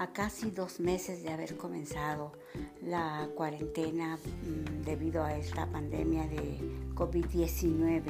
[0.00, 2.32] a casi dos meses de haber comenzado
[2.80, 6.58] la cuarentena mm, debido a esta pandemia de
[6.94, 8.04] COVID-19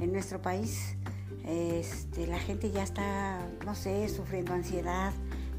[0.00, 0.96] en nuestro país.
[1.46, 5.12] Este, la gente ya está, no sé, sufriendo ansiedad,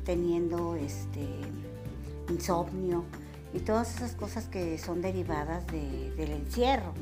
[0.06, 1.28] teniendo este,
[2.30, 3.04] insomnio
[3.54, 6.96] y todas esas cosas que son derivadas del encierro.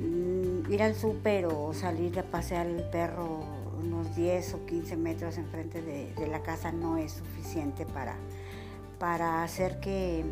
[0.00, 5.38] Mm, ir al súper o salir a pasear el perro unos 10 o 15 metros
[5.38, 8.16] enfrente de, de la casa no es suficiente para,
[8.98, 10.24] para hacer que,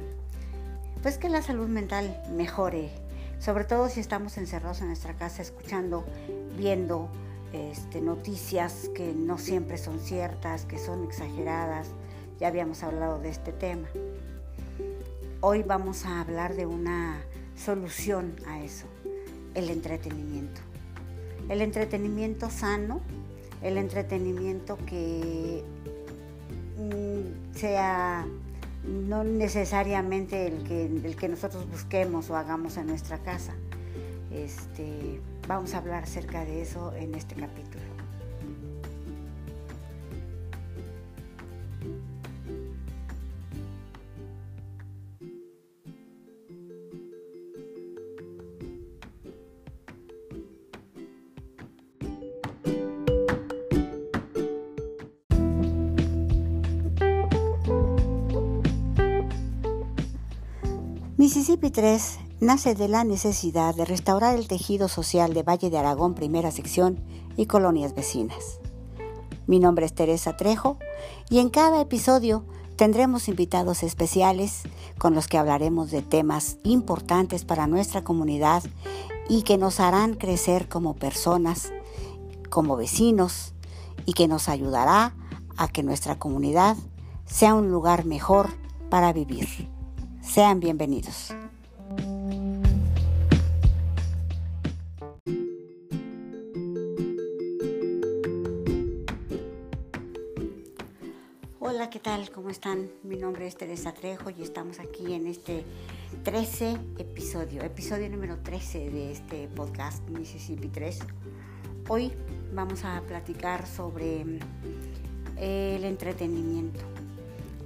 [1.02, 2.90] pues que la salud mental mejore,
[3.38, 6.04] sobre todo si estamos encerrados en nuestra casa escuchando,
[6.56, 7.08] viendo
[7.52, 11.88] este, noticias que no siempre son ciertas, que son exageradas.
[12.38, 13.88] Ya habíamos hablado de este tema.
[15.40, 17.20] Hoy vamos a hablar de una
[17.56, 18.86] solución a eso,
[19.54, 20.60] el entretenimiento.
[21.48, 23.00] El entretenimiento sano,
[23.62, 25.64] el entretenimiento que
[26.78, 28.26] mm, sea
[28.84, 33.54] no necesariamente el que, el que nosotros busquemos o hagamos en nuestra casa.
[34.32, 37.67] Este, vamos a hablar acerca de eso en este capítulo.
[61.28, 66.14] Mississippi 3 nace de la necesidad de restaurar el tejido social de Valle de Aragón,
[66.14, 67.04] primera sección
[67.36, 68.60] y colonias vecinas.
[69.46, 70.78] Mi nombre es Teresa Trejo
[71.28, 72.46] y en cada episodio
[72.76, 74.62] tendremos invitados especiales
[74.96, 78.62] con los que hablaremos de temas importantes para nuestra comunidad
[79.28, 81.74] y que nos harán crecer como personas,
[82.48, 83.52] como vecinos
[84.06, 85.14] y que nos ayudará
[85.58, 86.78] a que nuestra comunidad
[87.26, 88.48] sea un lugar mejor
[88.88, 89.68] para vivir.
[90.28, 91.32] Sean bienvenidos.
[101.58, 102.30] Hola, ¿qué tal?
[102.30, 102.90] ¿Cómo están?
[103.02, 105.64] Mi nombre es Teresa Trejo y estamos aquí en este
[106.24, 110.98] 13 episodio, episodio número 13 de este podcast Mississippi 3.
[111.88, 112.12] Hoy
[112.52, 114.26] vamos a platicar sobre
[115.38, 116.97] el entretenimiento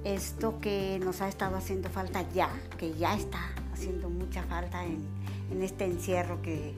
[0.03, 3.39] esto que nos ha estado haciendo falta ya, que ya está
[3.73, 5.01] haciendo mucha falta en,
[5.61, 6.73] este encierro que,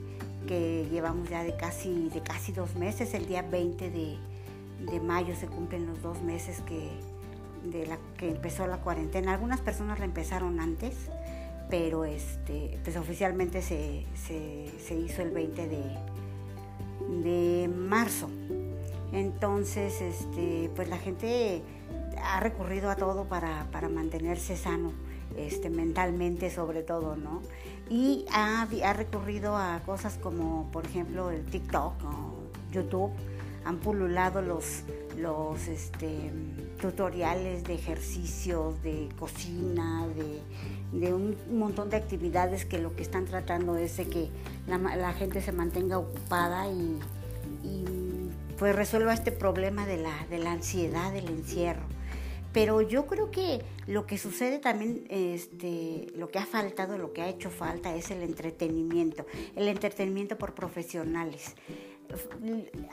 [0.90, 3.14] llevamos ya de casi, de casi dos meses.
[3.14, 6.90] El día 20 de, mayo se cumplen los dos meses que,
[7.68, 9.32] de la, que empezó la cuarentena.
[9.32, 10.94] Algunas personas la empezaron antes,
[11.68, 14.04] pero este, pues oficialmente se,
[14.94, 15.82] hizo el 20 de,
[17.24, 18.28] de marzo.
[19.12, 21.62] Entonces, este, pues la gente
[22.22, 24.92] ha recurrido a todo para, mantenerse sano,
[25.36, 27.42] este, mentalmente sobre todo, ¿no?
[27.88, 32.36] Y ha, recurrido a cosas como, por ejemplo, el TikTok o
[32.72, 33.12] YouTube.
[33.64, 34.84] Han pululado los,
[35.18, 36.30] los este,
[36.80, 40.06] tutoriales de ejercicios, de cocina,
[40.92, 44.30] de, un montón de actividades que lo que están tratando es de que
[44.68, 46.98] la, gente se mantenga ocupada y,
[48.56, 51.85] pues resuelva este problema de la, de la ansiedad del encierro.
[52.56, 57.20] Pero yo creo que lo que sucede también, este, lo que ha faltado, lo que
[57.20, 61.54] ha hecho falta es el entretenimiento, el entretenimiento por profesionales.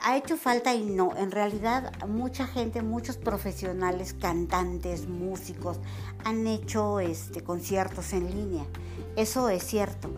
[0.02, 5.80] Ha hecho falta y no, en realidad mucha gente, muchos profesionales, cantantes, músicos,
[6.24, 8.66] han hecho este, conciertos en línea.
[9.16, 10.10] Eso es cierto,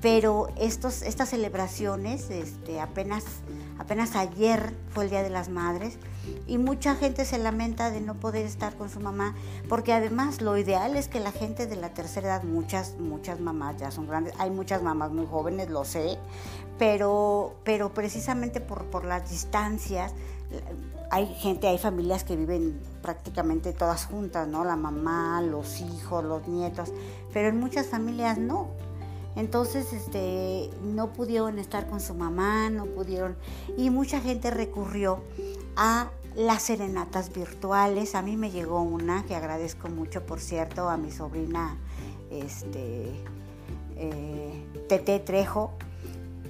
[0.00, 3.26] pero estos, estas celebraciones, este, apenas,
[3.78, 5.98] apenas ayer fue el Día de las Madres,
[6.46, 9.34] y mucha gente se lamenta de no poder estar con su mamá,
[9.68, 13.76] porque además lo ideal es que la gente de la tercera edad, muchas, muchas mamás
[13.78, 16.18] ya son grandes, hay muchas mamás muy jóvenes, lo sé,
[16.78, 20.12] pero, pero precisamente por, por las distancias,
[21.10, 24.64] hay gente, hay familias que viven prácticamente todas juntas, ¿no?
[24.64, 26.92] La mamá, los hijos, los nietos,
[27.32, 28.68] pero en muchas familias no.
[29.36, 33.36] Entonces, este, no pudieron estar con su mamá, no pudieron,
[33.76, 35.22] y mucha gente recurrió
[35.76, 38.14] a las serenatas virtuales.
[38.14, 41.76] A mí me llegó una que agradezco mucho, por cierto, a mi sobrina
[42.30, 43.12] este,
[43.96, 45.72] eh, Tete Trejo,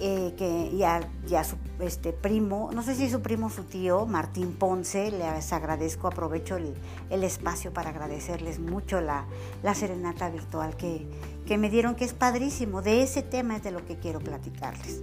[0.00, 1.00] eh, que, y, a,
[1.44, 6.56] su este, primo, no sé si su primo su tío, Martín Ponce, les agradezco, aprovecho
[6.56, 9.24] el, espacio para agradecerles mucho la,
[9.62, 11.06] la serenata virtual que,
[11.46, 12.82] que me dieron, que es padrísimo.
[12.82, 15.02] De ese tema es de lo que quiero platicarles.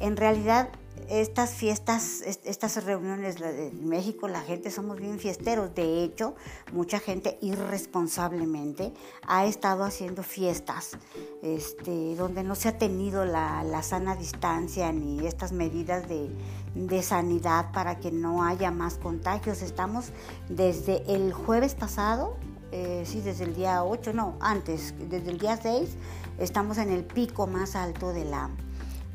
[0.00, 0.68] En realidad
[1.08, 5.74] estas fiestas, estas reuniones en México, la gente somos bien fiesteros.
[5.74, 6.34] De hecho,
[6.72, 8.92] mucha gente irresponsablemente
[9.26, 10.98] ha estado haciendo fiestas
[11.42, 18.00] este, donde no se ha tenido la, sana distancia ni estas medidas de, sanidad para
[18.00, 19.62] que no haya más contagios.
[19.62, 20.12] Estamos
[20.48, 22.36] desde el jueves pasado,
[22.72, 25.90] eh, sí, desde el día 8, no, antes, desde el día 6,
[26.38, 28.50] estamos en el pico más alto de la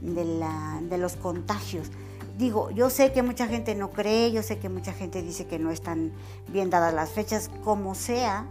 [0.02, 1.90] de, la, de los contagios.
[2.38, 5.60] Digo, yo sé que mucha gente no cree, yo sé que mucha gente dice que
[5.60, 6.14] no están
[6.48, 8.46] bien dadas las fechas, como sea,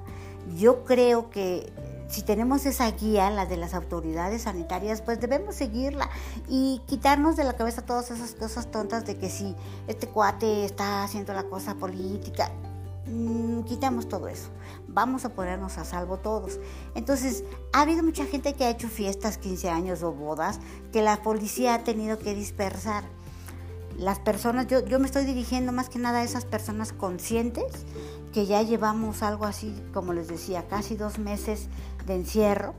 [0.57, 1.73] yo creo que
[2.09, 6.09] si tenemos esa guía, la de las autoridades sanitarias, pues debemos seguirla
[6.49, 9.55] y quitarnos de la cabeza todas esas cosas tontas de que si
[9.87, 12.51] este cuate está haciendo la cosa política,
[13.09, 14.49] Mm, quitamos todo eso.
[14.87, 16.61] Vamos a ponernos a salvo todos.
[16.95, 20.61] Entonces, ha habido mucha gente que ha hecho fiestas, 15 años o bodas,
[20.93, 23.05] que la policía ha tenido que dispersar.
[23.97, 27.85] Las personas, yo, yo me estoy dirigiendo más que nada a esas personas conscientes
[28.33, 31.69] que ya llevamos algo así, como les decía, casi dos meses
[32.07, 32.75] de encierro,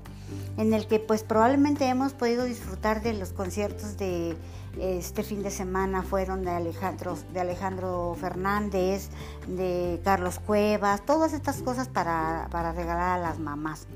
[0.58, 4.36] en el que pues probablemente hemos podido disfrutar de los conciertos de
[4.78, 9.10] este fin de semana fueron de Alejandro, de Alejandro Fernández,
[9.48, 13.88] de Carlos Cuevas, todas estas cosas para, para regalar a las mamás.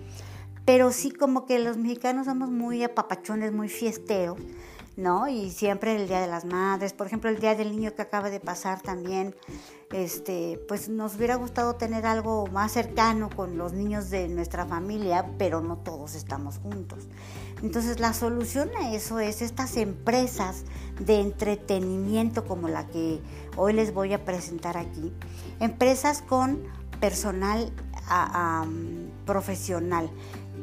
[0.65, 4.37] Pero sí como que los mexicanos somos muy apapachones, muy fiesteros,
[4.95, 5.27] ¿no?
[5.27, 8.29] Y siempre el Día de las Madres, por ejemplo, el Día del Niño que acaba
[8.29, 9.35] de pasar también,
[9.91, 15.25] este, pues nos hubiera gustado tener algo más cercano con los niños de nuestra familia,
[15.37, 17.07] pero no todos estamos juntos.
[17.61, 20.65] Entonces la solución a eso es estas empresas
[20.99, 23.21] de entretenimiento como la que
[23.55, 25.13] hoy les voy a presentar aquí,
[25.59, 26.61] empresas con
[26.99, 27.71] personal
[29.25, 30.09] profesional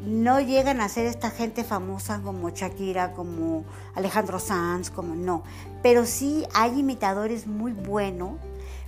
[0.04, 3.64] no llegan a ser esta gente famosa como Shakira, como
[3.94, 5.42] Alejandro Sanz, como no.
[5.82, 8.38] Pero sí hay imitadores muy buenos,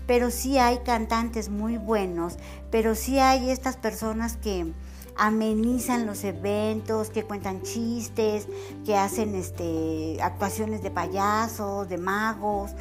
[0.06, 2.36] pero sí hay cantantes muy buenos,
[2.70, 4.72] pero sí hay estas personas que
[5.16, 8.46] amenizan los eventos, que cuentan chistes,
[8.84, 12.72] que hacen este, actuaciones de payasos, de magos.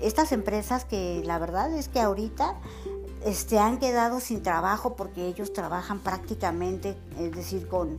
[0.00, 2.56] Estas empresas que la verdad es que ahorita
[3.24, 7.98] este, han quedado sin trabajo porque ellos trabajan prácticamente, es decir, con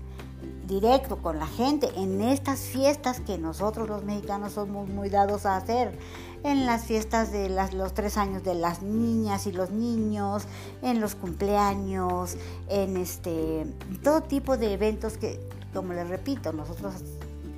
[0.68, 1.89] directo con la gente.
[1.95, 5.98] En estas fiestas que nosotros los mexicanos somos muy dados a hacer
[6.44, 10.44] en las fiestas de los tres años de las niñas y los niños,
[10.81, 12.38] en los cumpleaños,
[12.69, 13.66] en este
[14.04, 15.39] todo tipo de eventos que,
[15.74, 16.94] como les repito, nosotros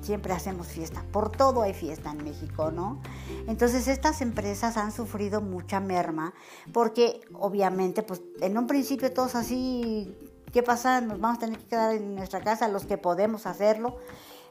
[0.08, 2.98] siempre hacemos fiesta, por todo hay fiesta en México, ¿no?
[3.46, 6.32] Entonces estas empresas han sufrido mucha merma
[6.72, 10.16] porque obviamente pues en un principio todos así,
[10.50, 11.02] ¿qué pasa?
[11.02, 13.98] Nos vamos a tener que quedar en nuestra casa los que podemos hacerlo,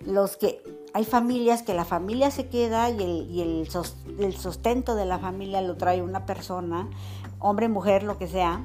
[0.02, 0.62] los que
[0.94, 3.68] hay familias que la familia se queda y el, y el,
[4.20, 6.88] el sustento de la familia lo trae una persona,
[7.40, 8.64] hombre, mujer, lo que sea,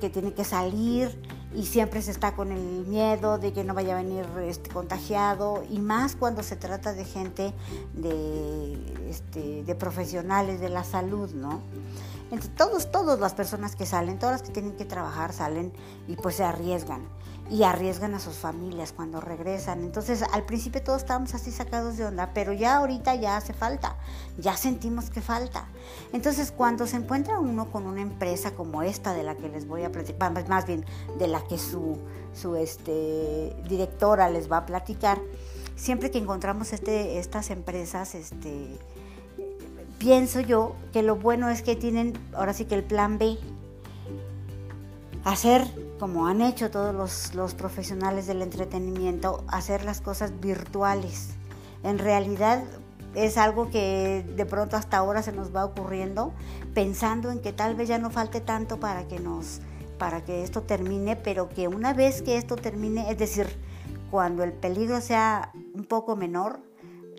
[0.00, 1.20] que tiene que salir
[1.54, 5.64] y siempre se está con el miedo de que no vaya a venir este, contagiado
[5.68, 7.52] y más cuando se trata de gente
[7.94, 11.60] de, este, de profesionales de la salud, ¿no?
[12.32, 15.70] Entonces, todos, todas las personas que salen, todas las que tienen que trabajar salen
[16.08, 17.06] y pues se arriesgan
[17.50, 19.82] y arriesgan a sus familias cuando regresan.
[19.82, 23.96] Entonces, al principio todos estábamos así sacados de onda, pero ya ahorita ya hace falta,
[24.38, 25.66] ya sentimos que falta.
[26.14, 29.82] Entonces, cuando se encuentra uno con una empresa como esta de la que les voy
[29.84, 30.86] a platicar, más bien
[31.18, 31.98] de la que su,
[32.32, 35.20] su este, directora les va a platicar,
[35.76, 38.78] siempre que encontramos este, estas empresas, este,
[40.02, 43.38] pienso yo que lo bueno es que tienen ahora sí que el plan B,
[45.22, 45.64] hacer
[46.00, 51.34] como han hecho todos los, profesionales del entretenimiento, hacer las cosas virtuales.
[51.84, 52.64] En realidad
[53.14, 56.32] es algo que de pronto hasta ahora se nos va ocurriendo,
[56.74, 59.60] pensando en que tal vez ya no falte tanto para que nos
[59.98, 63.46] para que esto termine, pero que una vez que esto termine, es decir,
[64.10, 66.58] cuando el peligro sea un poco menor,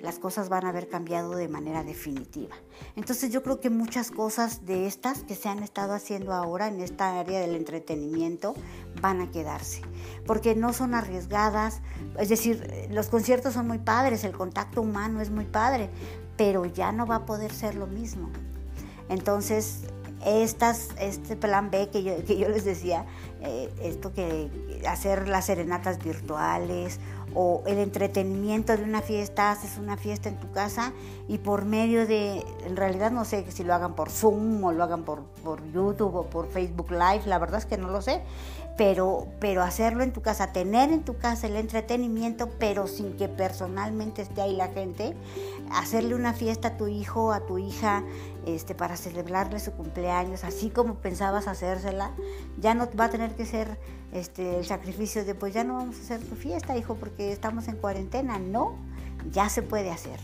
[0.04, 2.56] las cosas van a haber cambiado de manera definitiva.
[2.98, 6.82] Entonces yo creo que muchas cosas de estas que se han estado haciendo ahora en
[6.82, 8.54] esta área del entretenimiento
[9.02, 9.82] van a quedarse,
[10.28, 11.82] porque no son arriesgadas,
[12.20, 15.90] es decir, los conciertos son muy padres, el contacto humano es muy padre,
[16.36, 18.30] pero ya no va a poder ser lo mismo.
[19.08, 19.86] Entonces,
[20.26, 23.06] estas, este plan B que yo, que yo les decía,
[23.42, 24.50] eh, esto que
[24.88, 27.00] hacer las serenatas virtuales
[27.36, 30.94] o el entretenimiento de una fiesta, haces una fiesta en tu casa
[31.28, 34.84] y por medio de, en realidad no sé si lo hagan por Zoom o lo
[34.84, 38.22] hagan por, por YouTube o por Facebook Live, la verdad es que no lo sé,
[38.78, 43.28] pero, pero hacerlo en tu casa, tener en tu casa el entretenimiento, pero sin que
[43.28, 45.16] personalmente esté ahí la gente,
[45.72, 48.04] hacerle una fiesta a tu hijo, a tu hija,
[48.46, 52.12] este, para celebrarle su cumpleaños, así como pensabas hacérsela,
[52.60, 53.80] ya no va a tener que ser
[54.12, 57.68] este, el sacrificio de, pues ya no vamos a hacer tu fiesta, hijo, porque estamos
[57.68, 58.40] en cuarentena.
[58.40, 58.76] No,
[59.32, 60.20] ya se puede hacer.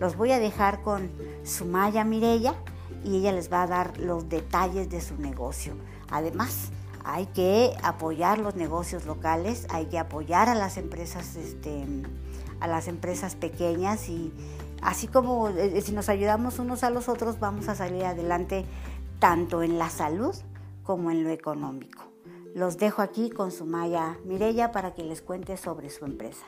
[0.00, 1.10] Los voy a dejar con
[1.44, 2.54] Sumaya Mirella
[3.04, 5.74] y ella les va a dar los detalles de su negocio.
[6.10, 6.70] Además,
[7.04, 11.84] hay que apoyar los negocios locales, hay que apoyar a las empresas, este,
[12.60, 14.32] a las empresas pequeñas y
[14.82, 18.64] así como eh, si nos ayudamos unos a los otros vamos a salir adelante
[19.18, 20.34] tanto en la salud
[20.82, 22.04] como en lo económico.
[22.54, 26.46] Los dejo aquí con Sumaya Mirella para que les cuente sobre su empresa.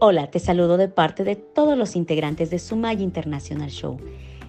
[0.00, 3.98] Hola, te saludo de parte de todos los integrantes de Sumaya International Show.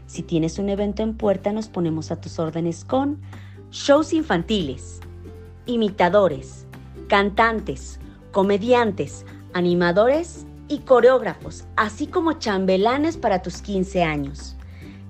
[0.05, 3.19] Si tienes un evento en puerta, nos ponemos a tus órdenes con
[3.71, 4.99] shows infantiles,
[5.65, 6.67] imitadores,
[7.07, 7.99] cantantes,
[8.31, 14.55] comediantes, animadores y coreógrafos, así como chambelanes para tus 15 años.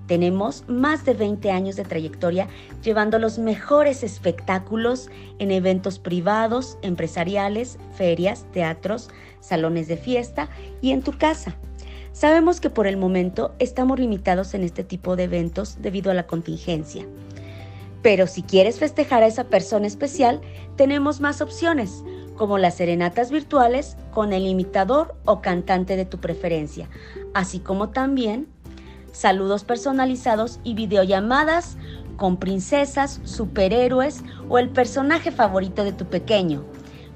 [0.09, 2.47] Tenemos más de 20 años de trayectoria
[2.81, 10.49] llevando los mejores espectáculos en eventos privados, empresariales, ferias, teatros, salones de fiesta
[10.81, 11.55] y en tu casa.
[12.11, 16.25] Sabemos que por el momento estamos limitados en este tipo de eventos debido a la
[16.25, 17.05] contingencia.
[18.01, 20.41] Pero si quieres festejar a esa persona especial,
[20.75, 22.03] tenemos más opciones,
[22.35, 26.89] como las serenatas virtuales con el imitador o cantante de tu preferencia,
[27.35, 28.47] así como también
[29.11, 31.77] saludos personalizados y videollamadas
[32.17, 36.65] con princesas, superhéroes o el personaje favorito de tu pequeño.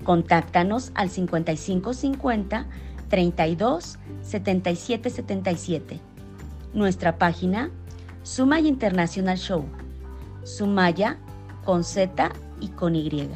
[0.04, 2.66] Contáctanos al 5550
[3.10, 6.00] 32 77 77.
[6.74, 7.70] Nuestra página
[8.24, 9.66] Sumaya International Show.
[10.44, 11.18] Sumaya
[11.66, 13.30] con Z y con Y.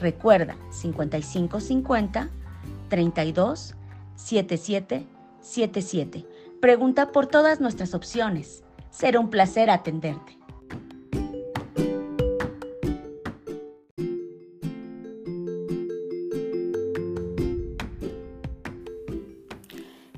[0.00, 2.28] Recuerda 5550
[2.88, 3.74] 32
[4.16, 5.06] 77
[5.40, 6.33] 77
[6.64, 8.64] Pregunta por todas nuestras opciones.
[8.88, 10.38] Será un placer atenderte.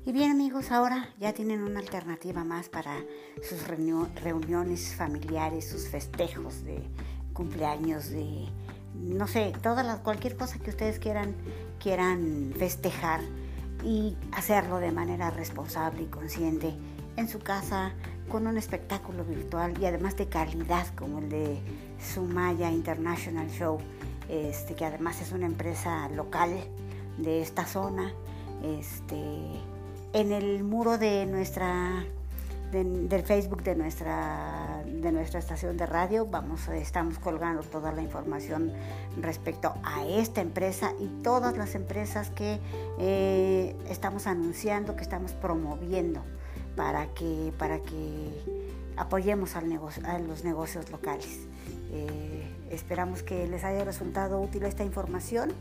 [0.05, 2.95] Y bien amigos, ahora ya tienen una alternativa más para
[3.43, 6.81] sus reuniones familiares, sus festejos de
[7.33, 8.47] cumpleaños, de
[8.95, 11.35] no sé, todas las, cualquier cosa que ustedes quieran,
[11.81, 13.23] quieran festejar
[13.87, 16.75] y hacerlo de manera responsable y consciente
[17.17, 17.93] en su casa
[18.29, 21.61] con un espectáculo virtual y además de calidad como el de
[22.01, 23.79] Sumaya International Show,
[24.29, 26.51] este, que además es una empresa local
[27.17, 28.13] de esta zona.
[28.65, 29.17] Este,
[30.13, 32.05] en el muro de nuestra
[32.73, 34.76] del Facebook de nuestra,
[35.07, 36.27] de nuestra estación de radio.
[36.27, 38.73] Vamos, estamos colgando toda la información
[39.21, 42.59] respecto a esta empresa y todas las empresas que
[42.99, 46.23] eh, estamos anunciando, que estamos promoviendo
[46.75, 48.33] para que, para que
[48.97, 51.47] apoyemos al negocio, a los negocios locales.
[51.93, 55.53] Eh, esperamos que les haya resultado útil esta información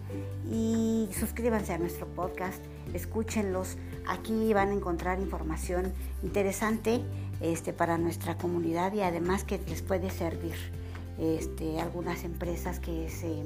[0.52, 2.64] y suscríbanse a nuestro podcast,
[2.96, 3.78] escúchenlos.
[4.08, 7.04] Aquí van a encontrar información interesante
[7.42, 10.56] este, para nuestra comunidad y además que les puede servir.
[11.20, 13.44] Este, algunas empresas que se,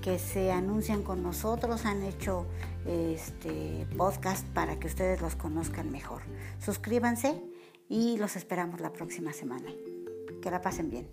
[0.00, 2.46] que se anuncian con nosotros han hecho
[2.86, 6.22] este, podcast para que ustedes los conozcan mejor.
[6.60, 7.42] Suscríbanse
[7.88, 9.70] y los esperamos la próxima semana.
[10.42, 11.08] Que la pasen bien.